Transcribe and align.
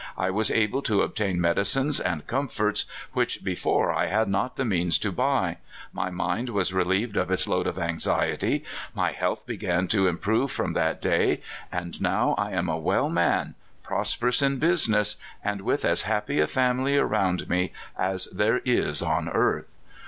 I 0.17 0.31
was 0.31 0.49
able 0.49 0.81
to 0.81 1.03
ob 1.03 1.13
tain 1.13 1.39
medicines 1.39 1.99
and 1.99 2.25
comforts 2.25 2.85
which 3.13 3.43
before 3.43 3.93
I 3.93 4.07
had 4.07 4.29
not 4.29 4.55
the 4.55 4.65
means 4.65 4.97
to 4.97 5.11
buy; 5.11 5.57
my 5.93 6.09
mind 6.09 6.49
was 6.49 6.73
relieved 6.73 7.15
of 7.17 7.29
its 7.29 7.47
load 7.47 7.67
of 7.67 7.75
terrible 7.75 7.81
mental 7.93 8.13
anxiety; 8.15 8.63
my 8.95 9.11
health 9.11 9.45
began 9.45 9.87
to 9.89 10.07
improve 10.07 10.51
from 10.51 10.73
that 10.73 11.03
day, 11.03 11.43
and 11.71 12.01
now 12.01 12.33
I 12.39 12.49
am 12.49 12.67
a 12.67 12.71
wel^ 12.81 13.11
12 13.11 13.13
178 13.13 13.27
California 13.27 13.51
Traits. 13.51 13.89
man, 13.91 13.91
prosiDerous 13.91 14.41
in 14.41 14.57
business, 14.59 15.17
and 15.43 15.61
with 15.61 15.85
as 15.85 16.01
happy 16.01 16.39
a 16.39 16.47
family 16.47 16.97
around 16.97 17.47
me 17.47 17.71
as 17.95 18.25
there 18.33 18.61
is 18.65 19.03
on 19.03 19.29
earth." 19.29 19.77